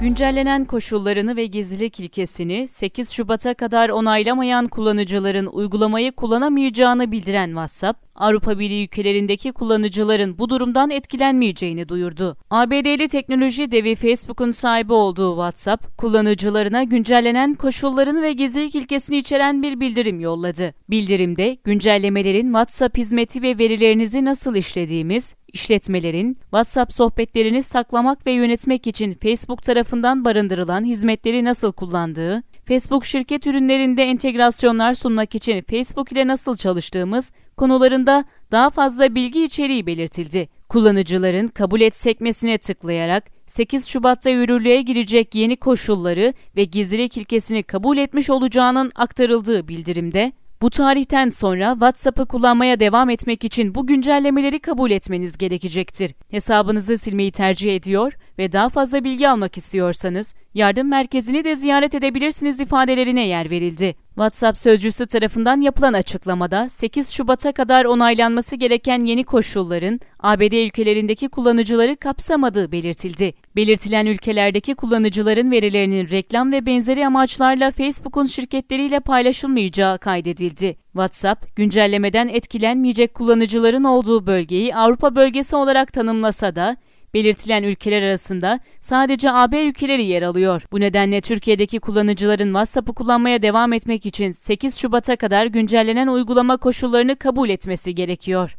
Güncellenen 0.00 0.64
koşullarını 0.64 1.36
ve 1.36 1.46
gizlilik 1.46 2.00
ilkesini 2.00 2.68
8 2.68 3.10
Şubat'a 3.10 3.54
kadar 3.54 3.88
onaylamayan 3.88 4.68
kullanıcıların 4.68 5.46
uygulamayı 5.46 6.12
kullanamayacağını 6.12 7.12
bildiren 7.12 7.46
WhatsApp, 7.46 8.06
Avrupa 8.16 8.58
Birliği 8.58 8.84
ülkelerindeki 8.84 9.52
kullanıcıların 9.52 10.38
bu 10.38 10.50
durumdan 10.50 10.90
etkilenmeyeceğini 10.90 11.88
duyurdu. 11.88 12.36
ABD'li 12.50 13.08
teknoloji 13.08 13.70
devi 13.72 13.94
Facebook'un 13.94 14.50
sahibi 14.50 14.92
olduğu 14.92 15.30
WhatsApp, 15.30 15.98
kullanıcılarına 15.98 16.82
güncellenen 16.82 17.54
koşullarını 17.54 18.22
ve 18.22 18.32
gizlilik 18.32 18.74
ilkesini 18.74 19.16
içeren 19.16 19.62
bir 19.62 19.80
bildirim 19.80 20.20
yolladı. 20.20 20.74
Bildirimde 20.90 21.56
güncellemelerin 21.64 22.46
WhatsApp 22.46 22.98
hizmeti 22.98 23.42
ve 23.42 23.58
verilerinizi 23.58 24.24
nasıl 24.24 24.54
işlediğimiz, 24.54 25.34
işletmelerin 25.56 26.34
WhatsApp 26.40 26.92
sohbetlerini 26.92 27.62
saklamak 27.62 28.26
ve 28.26 28.32
yönetmek 28.32 28.86
için 28.86 29.14
Facebook 29.14 29.62
tarafından 29.62 30.24
barındırılan 30.24 30.84
hizmetleri 30.84 31.44
nasıl 31.44 31.72
kullandığı, 31.72 32.42
Facebook 32.64 33.04
şirket 33.04 33.46
ürünlerinde 33.46 34.04
entegrasyonlar 34.04 34.94
sunmak 34.94 35.34
için 35.34 35.64
Facebook 35.70 36.12
ile 36.12 36.26
nasıl 36.26 36.56
çalıştığımız 36.56 37.30
konularında 37.56 38.24
daha 38.52 38.70
fazla 38.70 39.14
bilgi 39.14 39.44
içeriği 39.44 39.86
belirtildi. 39.86 40.48
Kullanıcıların 40.68 41.48
kabul 41.48 41.80
et 41.80 41.96
sekmesine 41.96 42.58
tıklayarak 42.58 43.24
8 43.46 43.86
Şubat'ta 43.86 44.30
yürürlüğe 44.30 44.82
girecek 44.82 45.34
yeni 45.34 45.56
koşulları 45.56 46.34
ve 46.56 46.64
gizlilik 46.64 47.16
ilkesini 47.16 47.62
kabul 47.62 47.98
etmiş 47.98 48.30
olacağının 48.30 48.92
aktarıldığı 48.94 49.68
bildirimde, 49.68 50.32
bu 50.62 50.70
tarihten 50.70 51.28
sonra 51.28 51.72
WhatsApp'ı 51.72 52.26
kullanmaya 52.26 52.80
devam 52.80 53.10
etmek 53.10 53.44
için 53.44 53.74
bu 53.74 53.86
güncellemeleri 53.86 54.58
kabul 54.58 54.90
etmeniz 54.90 55.38
gerekecektir. 55.38 56.14
Hesabınızı 56.30 56.98
silmeyi 56.98 57.32
tercih 57.32 57.76
ediyor 57.76 58.12
ve 58.38 58.52
daha 58.52 58.68
fazla 58.68 59.04
bilgi 59.04 59.28
almak 59.28 59.56
istiyorsanız 59.56 60.34
yardım 60.54 60.88
merkezini 60.88 61.44
de 61.44 61.56
ziyaret 61.56 61.94
edebilirsiniz 61.94 62.60
ifadelerine 62.60 63.26
yer 63.26 63.50
verildi. 63.50 63.94
WhatsApp 64.08 64.58
sözcüsü 64.58 65.06
tarafından 65.06 65.60
yapılan 65.60 65.92
açıklamada 65.92 66.68
8 66.68 67.10
Şubat'a 67.10 67.52
kadar 67.52 67.84
onaylanması 67.84 68.56
gereken 68.56 69.04
yeni 69.04 69.24
koşulların 69.24 70.00
ABD 70.20 70.66
ülkelerindeki 70.66 71.28
kullanıcıları 71.28 71.96
kapsamadığı 71.96 72.72
belirtildi. 72.72 73.34
Belirtilen 73.56 74.06
ülkelerdeki 74.06 74.74
kullanıcıların 74.74 75.50
verilerinin 75.50 76.10
reklam 76.10 76.52
ve 76.52 76.66
benzeri 76.66 77.06
amaçlarla 77.06 77.70
Facebook'un 77.70 78.26
şirketleriyle 78.26 79.00
paylaşılmayacağı 79.00 79.98
kaydedildi. 79.98 80.76
WhatsApp, 80.92 81.56
güncellemeden 81.56 82.28
etkilenmeyecek 82.28 83.14
kullanıcıların 83.14 83.84
olduğu 83.84 84.26
bölgeyi 84.26 84.76
Avrupa 84.76 85.14
bölgesi 85.14 85.56
olarak 85.56 85.92
tanımlasa 85.92 86.56
da 86.56 86.76
Belirtilen 87.14 87.62
ülkeler 87.62 88.02
arasında 88.02 88.60
sadece 88.80 89.32
AB 89.32 89.62
ülkeleri 89.62 90.04
yer 90.04 90.22
alıyor. 90.22 90.62
Bu 90.72 90.80
nedenle 90.80 91.20
Türkiye'deki 91.20 91.78
kullanıcıların 91.78 92.46
WhatsApp'ı 92.46 92.94
kullanmaya 92.94 93.42
devam 93.42 93.72
etmek 93.72 94.06
için 94.06 94.30
8 94.30 94.76
Şubat'a 94.78 95.16
kadar 95.16 95.46
güncellenen 95.46 96.06
uygulama 96.06 96.56
koşullarını 96.56 97.16
kabul 97.16 97.48
etmesi 97.48 97.94
gerekiyor. 97.94 98.56